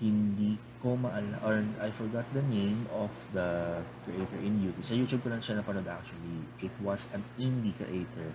hindi 0.00 0.56
ko 0.82 0.98
maala 0.98 1.38
or 1.46 1.62
I 1.78 1.94
forgot 1.94 2.26
the 2.34 2.42
name 2.42 2.90
of 2.90 3.14
the 3.30 3.80
creator 4.02 4.38
in 4.42 4.58
YouTube. 4.58 4.82
Sa 4.82 4.98
YouTube 4.98 5.22
ko 5.22 5.30
lang 5.30 5.38
siya 5.38 5.62
napanood 5.62 5.86
actually. 5.86 6.42
It 6.58 6.74
was 6.82 7.06
an 7.14 7.22
indie 7.38 7.70
creator 7.78 8.34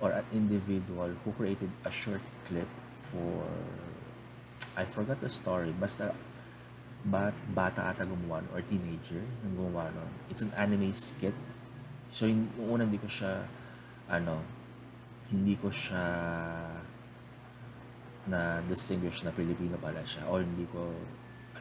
or 0.00 0.16
an 0.16 0.24
individual 0.32 1.12
who 1.22 1.30
created 1.36 1.68
a 1.84 1.92
short 1.92 2.24
clip 2.48 2.68
for 3.12 3.44
I 4.74 4.88
forgot 4.88 5.20
the 5.20 5.28
story. 5.28 5.76
Basta 5.76 6.16
bat, 7.04 7.36
bata 7.52 7.92
ata 7.92 8.08
gumawa 8.08 8.40
or 8.56 8.64
teenager 8.64 9.20
nang 9.44 9.52
gumawa 9.54 9.92
nun. 9.92 10.10
It's 10.32 10.40
an 10.40 10.56
anime 10.56 10.96
skit. 10.96 11.36
So, 12.10 12.24
yung 12.24 12.48
una 12.64 12.88
hindi 12.88 12.96
ko 12.96 13.06
siya 13.06 13.44
ano, 14.08 14.40
hindi 15.28 15.54
ko 15.60 15.68
siya 15.68 16.04
na 18.24 18.64
distinguish 18.64 19.20
na 19.20 19.36
Pilipino 19.36 19.76
pala 19.76 20.00
siya 20.08 20.24
or 20.32 20.40
hindi 20.40 20.64
ko 20.72 20.96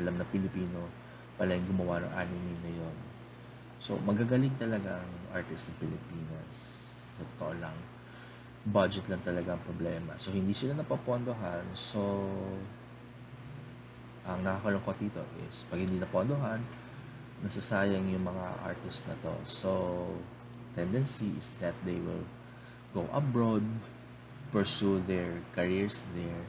alam 0.01 0.17
na 0.17 0.25
Pilipino 0.25 0.89
pala 1.37 1.57
yung 1.57 1.67
gumawa 1.73 2.01
ng 2.01 2.13
anime 2.13 2.53
na 2.61 2.71
yon. 2.71 2.95
So, 3.83 3.99
magagaling 3.99 4.55
talaga 4.55 5.01
ang 5.01 5.13
artist 5.35 5.73
ng 5.73 5.77
Pilipinas. 5.83 6.55
Sa 7.19 7.21
totoo 7.35 7.53
lang. 7.59 7.75
Budget 8.63 9.11
lang 9.11 9.19
talaga 9.21 9.57
ang 9.57 9.63
problema. 9.67 10.15
So, 10.15 10.31
hindi 10.31 10.55
sila 10.55 10.77
napapondohan. 10.77 11.67
So, 11.75 11.99
ang 14.23 14.39
nakakalungkot 14.39 14.97
dito 15.03 15.19
is 15.43 15.67
pag 15.67 15.83
hindi 15.83 15.99
napondohan, 15.99 16.63
nasasayang 17.43 18.07
yung 18.07 18.23
mga 18.23 18.45
artist 18.63 19.03
na 19.11 19.19
to. 19.19 19.35
So, 19.43 19.71
tendency 20.79 21.35
is 21.35 21.51
that 21.59 21.75
they 21.83 21.99
will 21.99 22.23
go 22.95 23.03
abroad, 23.11 23.67
pursue 24.55 25.03
their 25.03 25.43
careers 25.51 26.07
there. 26.15 26.47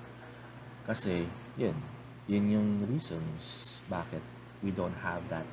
Kasi, 0.86 1.26
yun, 1.58 1.74
yun 2.24 2.44
yung 2.48 2.68
reasons 2.88 3.80
bakit 3.88 4.24
we 4.64 4.72
don't 4.72 4.96
have 5.04 5.20
that 5.28 5.44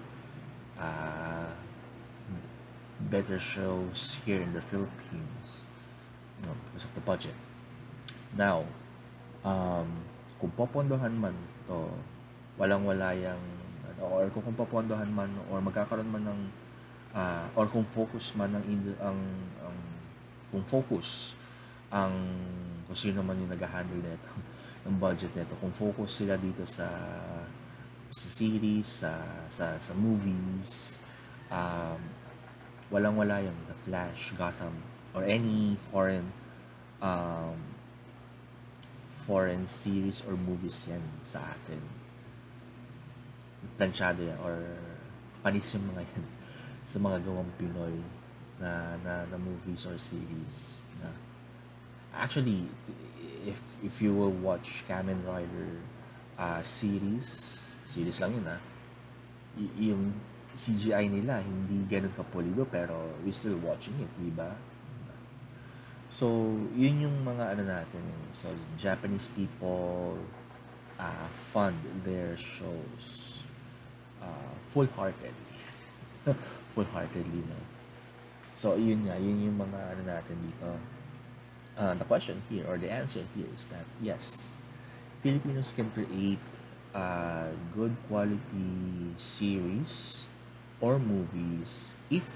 uh, 0.80 1.52
better 3.12 3.36
shows 3.40 4.20
here 4.24 4.40
in 4.40 4.54
the 4.56 4.64
Philippines 4.64 5.68
you 6.40 6.48
know, 6.48 6.56
because 6.70 6.86
of 6.88 6.94
the 6.96 7.04
budget. 7.04 7.36
Now, 8.38 8.64
um, 9.44 9.90
kung 10.40 10.52
popondohan 10.56 11.12
man 11.12 11.36
to, 11.68 11.92
walang-wala 12.56 13.12
yung 13.20 13.44
ano, 13.92 14.02
or 14.08 14.32
kung, 14.32 14.44
kung 14.48 14.58
papondohan 14.58 15.12
man 15.12 15.30
or 15.52 15.60
magkakaroon 15.60 16.08
man 16.08 16.24
ng 16.24 16.42
uh, 17.12 17.46
or 17.56 17.68
kung 17.68 17.84
focus 17.84 18.32
man 18.40 18.56
ng 18.56 18.64
ang, 19.04 19.20
ang 19.60 19.78
kung 20.52 20.64
focus 20.64 21.36
ang 21.92 22.16
kung 22.88 22.96
sino 22.96 23.20
man 23.20 23.36
yung 23.36 23.52
nag-handle 23.52 24.00
nito 24.00 24.32
ng 24.86 24.98
budget 24.98 25.32
nito. 25.38 25.54
Kung 25.62 25.74
focus 25.74 26.24
sila 26.24 26.38
dito 26.38 26.66
sa 26.66 26.90
sa 28.12 28.28
series 28.28 29.08
sa 29.08 29.24
sa, 29.48 29.80
sa 29.80 29.94
movies 29.96 31.00
um, 31.48 32.00
walang 32.92 33.16
wala 33.16 33.40
yung 33.40 33.56
The 33.72 33.78
Flash, 33.88 34.36
Gotham 34.36 34.76
or 35.16 35.24
any 35.24 35.80
foreign 35.92 36.28
um, 37.00 37.56
foreign 39.24 39.64
series 39.64 40.20
or 40.28 40.36
movies 40.36 40.92
yan 40.92 41.04
sa 41.24 41.40
atin. 41.56 41.80
Planchado 43.80 44.26
yan 44.28 44.40
or 44.44 44.60
panis 45.46 45.72
yung 45.78 45.88
mga 45.94 46.04
yan 46.04 46.26
sa 46.92 46.98
mga 47.00 47.18
gawang 47.24 47.48
Pinoy 47.56 47.96
na, 48.60 48.98
na, 49.06 49.24
na 49.30 49.38
movies 49.40 49.88
or 49.88 49.96
series 49.96 50.84
na. 51.00 51.14
Actually 52.12 52.68
if 53.46 53.60
if 53.82 54.02
you 54.02 54.14
will 54.14 54.34
watch 54.34 54.84
Kamen 54.86 55.22
Rider 55.26 55.82
uh, 56.38 56.62
series 56.62 57.28
series 57.86 58.18
lang 58.22 58.38
yun 58.38 58.48
ah 58.48 58.62
y- 59.58 59.92
yung 59.92 60.14
CGI 60.52 61.08
nila 61.08 61.40
hindi 61.40 61.84
ganun 61.88 62.12
kapulido 62.12 62.68
pero 62.68 63.16
we 63.24 63.32
still 63.32 63.58
watching 63.64 63.96
it 64.04 64.12
di 64.20 64.32
ba 64.32 64.52
so 66.12 66.28
yun 66.76 67.08
yung 67.08 67.18
mga 67.24 67.56
ano 67.56 67.64
natin 67.64 68.04
so 68.36 68.52
Japanese 68.76 69.32
people 69.32 70.20
uh, 71.02 71.28
fund 71.32 71.80
their 72.04 72.38
shows 72.38 73.32
uh, 74.22 74.54
full-heartedly. 74.70 75.58
full-heartedly, 76.74 77.42
no? 77.50 77.60
So, 78.54 78.78
yun 78.78 79.10
nga, 79.10 79.18
yun 79.18 79.42
yung 79.42 79.58
mga 79.58 79.80
ano 79.98 80.02
natin 80.06 80.38
dito. 80.46 80.70
Uh, 81.78 81.94
the 81.96 82.06
question 82.06 82.42
here, 82.50 82.66
or 82.68 82.78
the 82.78 82.92
answer 82.92 83.24
here 83.36 83.48
is 83.56 83.66
that, 83.68 83.86
yes, 84.02 84.52
Filipinos 85.24 85.72
can 85.72 85.90
create 85.92 86.44
uh, 86.94 87.48
good 87.74 87.96
quality 88.08 89.16
series 89.18 90.28
or 90.82 91.00
movies 91.00 91.94
if 92.10 92.28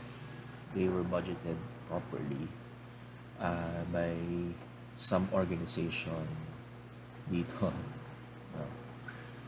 they 0.73 0.87
were 0.87 1.03
budgeted 1.03 1.57
properly 1.89 2.47
uh, 3.41 3.83
by 3.91 4.15
some 4.95 5.27
organization 5.33 6.27
dito. 7.31 7.71
No? 8.55 8.63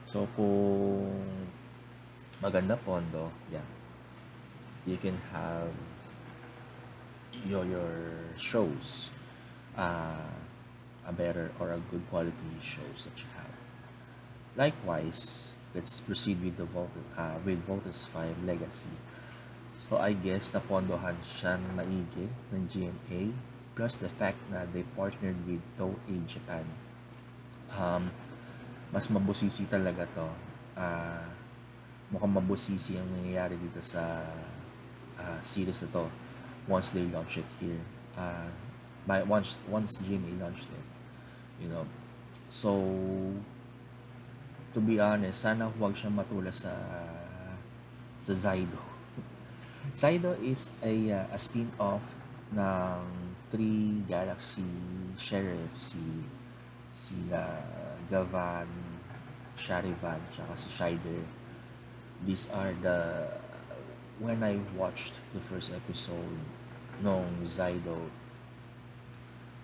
So, 0.03 0.27
kung 0.35 1.15
maganda 2.43 2.75
pondo, 2.75 3.31
yeah, 3.47 3.63
you 4.83 4.99
can 4.99 5.15
have 5.31 5.71
your 7.47 7.63
your 7.63 7.91
shows 8.35 9.15
uh, 9.77 10.33
a 11.07 11.13
better 11.13 11.51
or 11.59 11.71
a 11.71 11.79
good 11.89 12.03
quality 12.09 12.57
shows 12.61 13.05
that 13.05 13.15
you 13.21 13.29
have. 13.37 13.53
Likewise, 14.57 15.55
let's 15.73 16.01
proceed 16.01 16.43
with 16.43 16.57
the 16.57 16.65
Volt 16.65 16.89
uh, 17.15 17.37
with 17.45 17.61
Voltus 17.65 18.05
5 18.09 18.43
Legacy. 18.43 18.91
So 19.77 20.01
I 20.01 20.17
guess 20.17 20.51
napondohan 20.51 21.21
siya 21.21 21.61
ng 21.61 21.77
maigi 21.77 22.25
ng 22.49 22.65
GMA 22.65 23.29
plus 23.77 23.93
the 24.01 24.09
fact 24.09 24.41
na 24.49 24.65
they 24.65 24.81
partnered 24.97 25.37
with 25.45 25.61
Toei 25.77 26.25
Japan. 26.25 26.65
Um, 27.77 28.09
mas 28.89 29.05
mabusisi 29.05 29.69
talaga 29.69 30.09
to. 30.17 30.27
Uh, 30.73 31.29
mukhang 32.09 32.33
mabusisi 32.33 32.97
ang 32.97 33.05
nangyayari 33.13 33.59
dito 33.61 33.77
sa 33.85 34.25
uh, 35.21 35.39
series 35.45 35.85
na 35.85 35.89
to 35.93 36.03
once 36.65 36.89
they 36.89 37.05
launch 37.13 37.37
it 37.37 37.49
here. 37.61 37.77
Uh, 38.17 38.49
by 39.07 39.23
once 39.23 39.63
once 39.71 40.03
GMA 40.03 40.35
launched 40.37 40.67
it. 40.67 40.85
You 41.63 41.71
know. 41.71 41.87
So 42.51 42.75
to 44.75 44.79
be 44.83 44.99
honest, 44.99 45.41
sana 45.41 45.71
huwag 45.71 45.95
siyang 45.95 46.19
matula 46.19 46.51
sa 46.51 46.75
sa 48.19 48.33
Zaido. 48.35 48.83
Zaido 49.97 50.35
is 50.43 50.69
a 50.83 50.93
uh, 51.23 51.33
a 51.33 51.39
spin-off 51.39 52.03
ng 52.51 53.01
Three 53.47 54.03
Galaxy 54.11 54.67
Sheriff 55.15 55.71
si 55.79 56.03
sila 56.91 57.63
Gavan, 58.11 58.67
Sharivan, 59.55 60.19
tsaka 60.35 60.53
si 60.59 60.67
Shider 60.67 61.23
these 62.25 62.49
are 62.49 62.73
the 62.81 63.27
when 64.19 64.41
I 64.41 64.57
watched 64.75 65.21
the 65.33 65.39
first 65.39 65.69
episode 65.69 66.41
nung 67.03 67.29
Zydo 67.45 68.09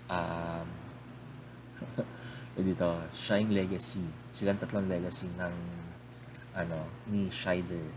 um 0.09 0.67
dito 2.67 2.89
Shine 3.17 3.51
Legacy 3.51 4.03
silang 4.29 4.59
tatlong 4.61 4.87
legacy 4.87 5.27
ng 5.35 5.55
ano 6.53 6.85
ni 7.09 7.27
Shider 7.33 7.89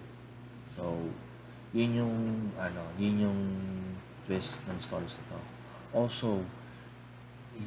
so 0.64 1.12
yun 1.76 1.92
yung 1.92 2.16
ano 2.56 2.82
yun 2.96 3.30
yung 3.30 3.40
twist 4.24 4.64
ng 4.66 4.80
stories 4.80 5.20
nito 5.22 5.38
also 5.92 6.40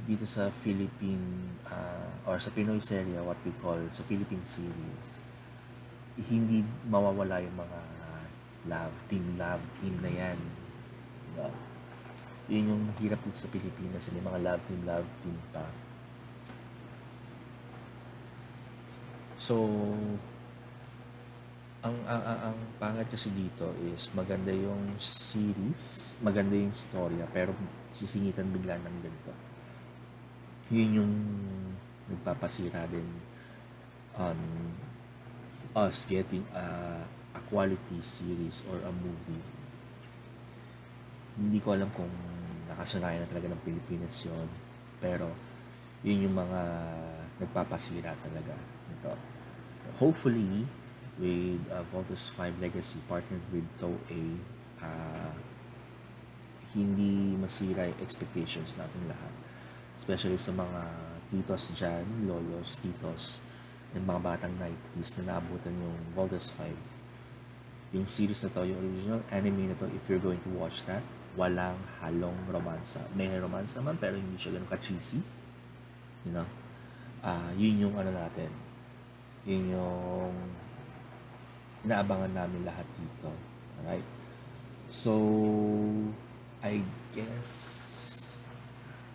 dito 0.06 0.26
sa 0.26 0.54
Philippine 0.54 1.58
uh, 1.66 2.30
or 2.30 2.38
sa 2.38 2.54
Pinoy 2.54 2.82
serie 2.82 3.18
what 3.22 3.38
we 3.46 3.54
call 3.62 3.80
sa 3.94 4.02
Philippine 4.06 4.44
series 4.44 5.22
hindi 6.20 6.66
mawawala 6.90 7.40
yung 7.40 7.58
mga 7.58 7.80
love, 8.68 8.96
team 9.08 9.40
love, 9.40 9.64
team 9.80 9.96
na 10.04 10.12
yan. 10.12 10.40
Diba? 11.32 11.48
Yun 12.50 12.74
yung 12.74 12.84
hirap 12.98 13.22
dito 13.22 13.38
sa 13.38 13.52
Pilipinas, 13.54 14.10
may 14.10 14.26
mga 14.26 14.40
love 14.42 14.64
team, 14.66 14.82
love 14.82 15.10
team 15.22 15.38
pa. 15.54 15.66
So, 19.40 19.56
ang, 21.80 21.96
ang, 22.04 22.22
ang, 22.26 22.40
ang 22.52 22.58
pangat 22.76 23.08
kasi 23.08 23.32
dito 23.32 23.72
is 23.88 24.12
maganda 24.12 24.52
yung 24.52 25.00
series, 25.00 26.18
maganda 26.20 26.58
yung 26.58 26.76
storya, 26.76 27.24
pero 27.32 27.56
sisingitan 27.96 28.52
bigla 28.52 28.76
ng 28.82 28.98
ganito. 29.00 29.32
Yun 30.74 30.90
yung 31.00 31.14
nagpapasira 32.12 32.84
din 32.90 33.08
on 34.18 34.38
us 35.78 36.04
getting 36.10 36.44
a, 36.52 37.00
a 37.38 37.42
quality 37.48 38.02
series 38.02 38.66
or 38.68 38.82
a 38.84 38.92
movie. 38.92 39.46
Hindi 41.40 41.64
ko 41.64 41.78
alam 41.78 41.88
kung 41.96 42.12
nakasanayan 42.70 43.26
na 43.26 43.30
talaga 43.30 43.50
ng 43.50 43.62
Pilipinas 43.66 44.16
yon 44.24 44.48
pero 45.02 45.34
yun 46.06 46.30
yung 46.30 46.36
mga 46.38 46.62
nagpapasira 47.44 48.16
talaga 48.22 48.56
nito. 48.88 49.14
hopefully 50.00 50.64
with 51.20 51.60
uh, 51.74 51.84
Voltus 51.92 52.32
5 52.32 52.64
Legacy 52.64 53.04
partnered 53.10 53.44
with 53.52 53.68
Toei 53.82 54.40
uh, 54.80 55.34
hindi 56.72 57.34
masira 57.36 57.90
yung 57.90 58.00
expectations 58.00 58.78
natin 58.78 59.10
lahat. 59.10 59.34
Especially 59.98 60.38
sa 60.38 60.54
mga 60.54 60.82
titos 61.34 61.74
dyan, 61.74 62.06
lolos, 62.30 62.78
titos 62.78 63.42
and 63.98 64.06
mga 64.06 64.22
batang 64.22 64.54
90s 64.62 65.18
na 65.20 65.34
naabutan 65.34 65.74
yung 65.74 65.98
Voltus 66.14 66.54
5 66.54 67.98
yung 67.98 68.06
series 68.06 68.46
na 68.46 68.54
to, 68.54 68.70
yung 68.70 68.78
original 68.78 69.22
anime 69.34 69.66
na 69.66 69.76
to 69.82 69.90
if 69.90 70.06
you're 70.06 70.22
going 70.22 70.38
to 70.46 70.52
watch 70.54 70.86
that 70.86 71.02
walang 71.40 71.80
halong 72.04 72.36
romansa 72.52 73.00
may 73.16 73.32
romansa 73.40 73.80
man 73.80 73.96
pero 73.96 74.20
hindi 74.20 74.36
siya 74.36 74.60
ganun 74.60 74.68
ka-cheesy 74.68 75.24
you 76.28 76.36
know 76.36 76.44
uh, 77.24 77.48
yun 77.56 77.88
yung 77.88 77.96
ano 77.96 78.12
natin 78.12 78.52
yun 79.48 79.72
yung 79.72 80.36
inaabangan 81.86 82.32
namin 82.36 82.68
lahat 82.68 82.84
dito. 83.00 83.32
Alright? 83.80 84.06
So, 84.90 85.14
I 86.60 86.84
guess, 87.16 87.52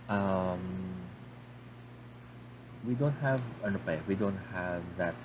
um, 0.09 0.63
we 2.87 2.95
don't 2.95 3.17
have, 3.21 3.43
ano 3.61 3.77
pa 3.83 3.99
eh, 3.99 4.03
we 4.09 4.15
don't 4.17 4.39
have 4.55 4.81
that 4.97 5.17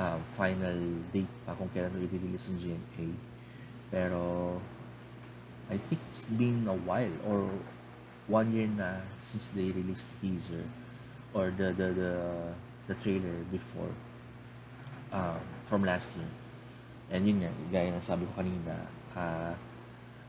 um, 0.00 0.24
final 0.26 0.74
date 1.14 1.30
pa 1.46 1.54
kung 1.54 1.70
kailan 1.70 1.94
i-release 2.02 2.50
ng 2.50 2.58
GMA. 2.58 3.06
Pero, 3.94 4.58
I 5.70 5.76
think 5.80 6.00
it's 6.10 6.28
been 6.28 6.68
a 6.68 6.76
while 6.76 7.12
or 7.24 7.48
one 8.28 8.52
year 8.52 8.68
na 8.68 9.04
since 9.16 9.48
they 9.52 9.72
released 9.72 10.08
the 10.08 10.28
teaser 10.28 10.64
or 11.32 11.52
the 11.52 11.72
the 11.72 11.88
the, 11.92 12.12
the 12.88 12.94
trailer 13.00 13.44
before 13.48 13.92
um, 15.12 15.40
from 15.64 15.84
last 15.84 16.16
year. 16.16 16.28
And 17.12 17.28
yun 17.28 17.44
nga, 17.44 17.52
gaya 17.70 17.92
ng 17.92 18.00
sabi 18.00 18.24
ko 18.28 18.40
kanina, 18.40 18.74
uh, 19.14 19.52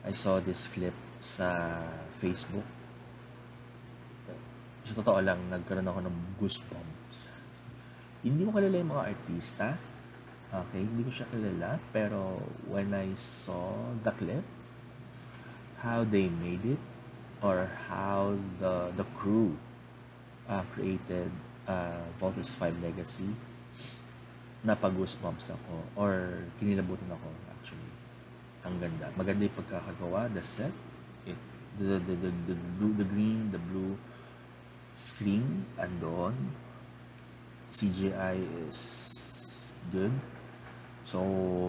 I 0.06 0.12
saw 0.12 0.38
this 0.44 0.68
clip 0.70 0.94
sa 1.24 1.82
Facebook. 2.20 2.68
Sa 4.86 4.94
totoo 4.94 5.18
lang, 5.24 5.40
nagkaroon 5.50 5.88
ako 5.88 6.00
ng 6.06 6.18
goosebumps. 6.38 7.32
Hindi 8.22 8.46
ko 8.46 8.54
kilala 8.54 8.76
yung 8.76 8.92
mga 8.92 9.06
artista. 9.10 9.68
Okay, 10.54 10.86
hindi 10.86 11.02
ko 11.02 11.12
siya 11.12 11.28
kilala. 11.32 11.82
Pero 11.90 12.38
when 12.70 12.94
I 12.94 13.18
saw 13.18 13.74
the 14.06 14.14
clip, 14.14 14.46
how 15.82 16.04
they 16.04 16.30
made 16.30 16.64
it, 16.64 16.82
or 17.42 17.72
how 17.90 18.38
the 18.60 18.94
the 18.96 19.06
crew 19.18 19.58
uh, 20.50 20.64
created 20.74 21.32
uh, 21.68 22.06
Voltus 22.22 22.54
5 22.54 22.82
Legacy, 22.82 23.30
napag-goosebumps 24.66 25.54
ako 25.54 25.76
or 25.98 26.46
kinilabutan 26.58 27.10
ako 27.10 27.30
actually. 27.54 27.92
Ang 28.66 28.82
ganda. 28.82 29.14
Maganda 29.14 29.46
yung 29.46 29.58
pagkakagawa, 29.58 30.26
the 30.34 30.42
set, 30.42 30.74
it, 31.30 31.38
the, 31.78 32.02
the, 32.02 32.14
the, 32.18 32.32
the, 32.50 32.56
blue, 32.82 32.94
the 32.98 33.06
green, 33.06 33.54
the 33.54 33.62
blue 33.62 33.94
screen, 34.98 35.70
andon. 35.78 36.34
CGI 37.70 38.42
is 38.66 38.80
good. 39.92 40.14
So, 41.06 41.22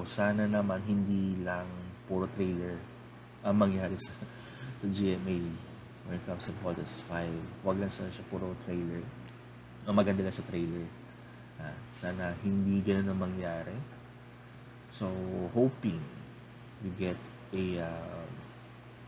sana 0.09 0.49
naman 0.49 0.81
hindi 0.89 1.37
lang 1.45 1.69
puro 2.09 2.25
trailer 2.33 2.81
ang 3.47 3.55
mangyari 3.55 3.95
sa, 4.03 4.11
sa 4.83 4.87
GMA 4.91 5.39
when 6.11 6.19
it 6.19 6.25
comes 6.27 6.51
to 6.51 6.53
Voltus 6.59 6.99
5. 7.07 7.31
Huwag 7.63 7.79
lang 7.79 7.91
sana 7.95 8.11
siya 8.11 8.27
puro 8.27 8.59
trailer. 8.67 9.07
Ang 9.87 9.95
maganda 9.95 10.27
lang 10.27 10.35
sa 10.35 10.43
trailer 10.51 10.87
Uh, 11.57 11.73
sana 11.89 12.37
hindi 12.45 12.85
ganun 12.85 13.17
ang 13.17 13.21
mangyari. 13.33 13.77
So, 14.93 15.09
hoping 15.57 16.01
we 16.85 16.93
get 17.01 17.17
a 17.57 17.81
uh, 17.81 18.25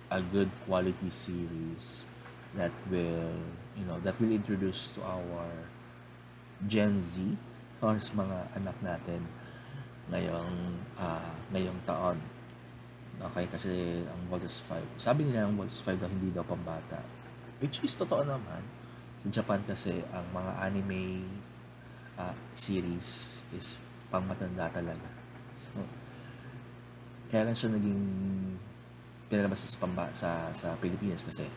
a 0.08 0.20
good 0.32 0.48
quality 0.64 1.12
series 1.12 2.08
that 2.56 2.72
will, 2.88 3.36
you 3.76 3.84
know, 3.84 4.00
that 4.00 4.16
will 4.16 4.32
introduce 4.32 4.88
to 4.96 5.04
our 5.04 5.68
Gen 6.64 6.96
Z 7.04 7.36
or 7.84 8.00
mga 8.00 8.38
anak 8.56 8.76
natin 8.80 9.20
ngayong 10.08 10.80
uh, 10.96 11.32
ngayong 11.52 11.80
taon. 11.84 12.16
Okay, 13.18 13.50
kasi 13.50 13.72
ang 14.06 14.20
Voltus 14.30 14.62
5, 14.62 14.78
sabi 14.94 15.26
nila 15.26 15.50
ang 15.50 15.58
Voltus 15.58 15.82
5 15.82 15.98
daw 15.98 16.06
hindi 16.06 16.30
daw 16.30 16.46
pambata. 16.46 17.02
Which 17.58 17.82
is 17.82 17.98
totoo 17.98 18.22
naman. 18.22 18.62
Sa 19.26 19.42
Japan 19.42 19.58
kasi 19.66 19.98
ang 20.14 20.22
mga 20.30 20.52
anime 20.62 21.26
uh, 22.14 22.34
series 22.54 23.42
is 23.50 23.74
pang 24.06 24.22
matanda 24.22 24.70
talaga. 24.70 25.08
So, 25.58 25.82
kaya 27.26 27.50
lang 27.50 27.58
siya 27.58 27.74
naging 27.74 28.02
pinalabas 29.26 29.66
sa, 29.66 29.78
pamba, 29.82 30.06
sa, 30.14 30.54
sa 30.54 30.78
Pilipinas 30.78 31.26
kasi 31.26 31.50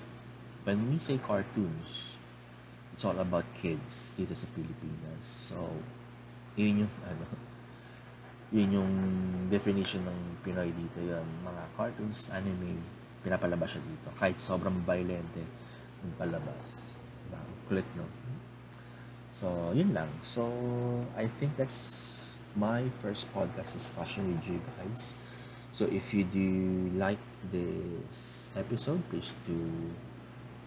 when 0.65 0.81
we 0.89 0.97
say 0.97 1.21
cartoons, 1.21 2.17
it's 2.91 3.05
all 3.05 3.17
about 3.21 3.45
kids 3.53 4.17
dito 4.17 4.33
sa 4.33 4.49
Pilipinas. 4.57 5.53
So, 5.53 5.57
yun 6.57 6.85
yung, 6.85 6.93
ano, 7.05 7.50
yun 8.51 8.69
yung 8.83 8.93
definition 9.47 10.03
ng 10.03 10.19
Pinoy 10.43 10.75
dito 10.75 10.99
yun. 10.99 11.23
Mga 11.47 11.63
cartoons, 11.79 12.27
anime, 12.35 12.75
pinapalabas 13.23 13.79
siya 13.79 13.83
dito. 13.87 14.07
Kahit 14.19 14.37
sobrang 14.43 14.75
violente 14.83 15.39
yung 16.03 16.13
palabas. 16.19 16.99
Diba? 17.23 17.39
Kulit, 17.71 17.87
no? 17.95 18.05
So, 19.31 19.71
yun 19.71 19.95
lang. 19.95 20.11
So, 20.27 20.51
I 21.15 21.31
think 21.31 21.55
that's 21.55 22.39
my 22.51 22.91
first 22.99 23.31
podcast 23.31 23.79
discussion 23.79 24.27
with 24.27 24.43
you 24.43 24.59
guys. 24.75 25.15
So, 25.71 25.87
if 25.87 26.11
you 26.11 26.27
do 26.27 26.91
like 26.99 27.21
this 27.47 28.51
episode, 28.59 28.99
please 29.07 29.31
do 29.47 29.55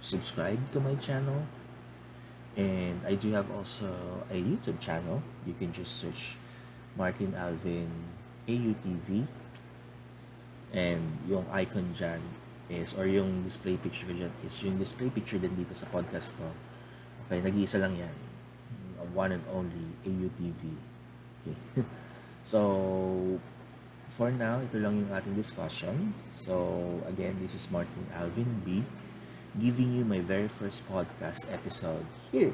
subscribe 0.00 0.72
to 0.72 0.80
my 0.80 0.96
channel. 0.96 1.44
And 2.56 3.04
I 3.04 3.20
do 3.20 3.36
have 3.36 3.52
also 3.52 3.92
a 4.32 4.40
YouTube 4.40 4.80
channel. 4.80 5.20
You 5.44 5.52
can 5.60 5.76
just 5.76 6.00
search 6.00 6.40
Martin 6.94 7.34
Alvin 7.34 7.90
AUTV. 8.46 9.26
And 10.74 11.22
yung 11.30 11.46
icon 11.54 11.94
dyan 11.94 12.20
is, 12.66 12.94
or 12.98 13.06
yung 13.06 13.44
display 13.46 13.78
picture 13.78 14.10
dyan 14.10 14.34
is 14.42 14.58
yung 14.64 14.80
display 14.80 15.10
picture 15.10 15.38
din 15.38 15.54
dito 15.54 15.74
sa 15.74 15.86
podcast 15.90 16.34
ko. 16.34 16.50
Okay, 17.26 17.40
nag-iisa 17.40 17.78
lang 17.78 17.94
yan 17.94 18.14
one 19.14 19.32
and 19.32 19.44
only 19.54 19.86
AUTV. 20.04 20.60
Okay. 21.40 21.56
so, 22.44 23.38
for 24.10 24.30
now, 24.34 24.60
ito 24.60 24.76
lang 24.82 24.98
yung 25.04 25.10
ating 25.14 25.38
discussion. 25.38 26.12
So, 26.34 27.00
again, 27.06 27.38
this 27.40 27.54
is 27.54 27.70
Martin 27.70 28.10
Alvin 28.12 28.60
B. 28.66 28.82
giving 29.54 29.94
you 29.94 30.02
my 30.02 30.18
very 30.18 30.50
first 30.50 30.82
podcast 30.90 31.46
episode 31.46 32.02
here 32.34 32.50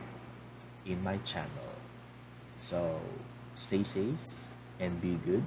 in 0.85 1.00
my 1.00 1.16
channel. 1.24 1.72
So, 2.61 3.00
stay 3.61 3.85
safe 3.85 4.25
and 4.81 5.01
be 5.01 5.20
good. 5.25 5.44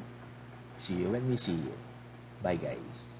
See 0.78 0.94
you 1.02 1.10
when 1.10 1.28
we 1.30 1.36
see 1.36 1.58
you. 1.58 1.74
Bye, 2.42 2.56
guys. 2.56 3.13